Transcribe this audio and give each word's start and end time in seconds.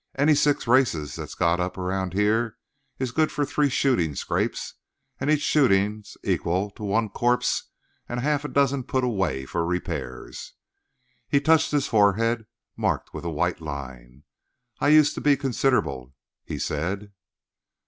Any 0.15 0.33
six 0.33 0.65
races 0.67 1.13
that's 1.15 1.35
got 1.35 1.59
up 1.59 1.77
around 1.77 2.13
here 2.15 2.57
is 2.97 3.11
good 3.11 3.31
for 3.31 3.45
three 3.45 3.69
shooting 3.69 4.15
scrapes, 4.15 4.73
and 5.19 5.29
each 5.29 5.43
shooting's 5.43 6.17
equal 6.23 6.71
to 6.71 6.83
one 6.83 7.07
corpse 7.09 7.65
and 8.09 8.19
half 8.19 8.43
a 8.43 8.47
dozen 8.47 8.81
put 8.83 9.03
away 9.03 9.45
for 9.45 9.63
repairs." 9.63 10.53
He 11.29 11.39
touched 11.39 11.69
his 11.69 11.85
forehead, 11.85 12.47
marked 12.75 13.13
with 13.13 13.25
a 13.25 13.29
white 13.29 13.61
line. 13.61 14.23
"I 14.79 14.87
used 14.87 15.13
to 15.13 15.21
be 15.21 15.37
considerable," 15.37 16.15
he 16.45 16.57
said. 16.57 17.11